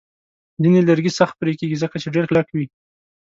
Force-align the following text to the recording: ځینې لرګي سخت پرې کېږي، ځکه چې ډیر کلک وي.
ځینې 0.63 0.79
لرګي 0.89 1.11
سخت 1.19 1.35
پرې 1.41 1.53
کېږي، 1.59 1.81
ځکه 1.83 1.95
چې 2.01 2.07
ډیر 2.15 2.25
کلک 2.29 2.47
وي. 2.51 2.65